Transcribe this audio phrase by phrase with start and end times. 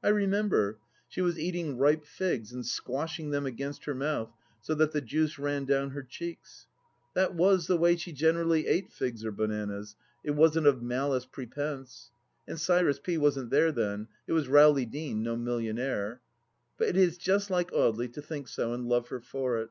[0.00, 0.78] I remember.
[1.08, 5.40] She was eating ripe figs and squashing them against her mouth, so that the juice
[5.40, 6.68] ran down her cheeks.
[7.14, 11.46] That was the way she generally ate figs or bananas— it wasn't of malice pre
[11.46, 12.12] pense.
[12.46, 13.18] And Cyrus P.
[13.18, 16.20] wasn't there then; it was Rowley Deane, no millionaire.
[16.78, 19.70] But it is just like Audely to think so and love her for it.